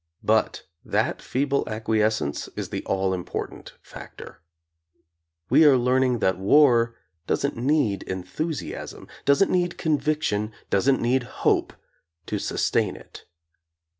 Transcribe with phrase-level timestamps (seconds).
[0.23, 4.41] But that feeble acquiescence is the all important factor.
[5.51, 6.95] We are learning that war
[7.27, 11.73] doesn't need enthusiasm, doesn't need conviction, doesn't need hope,
[12.25, 13.25] to sus tain it.